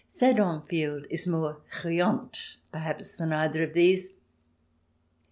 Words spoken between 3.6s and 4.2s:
of these.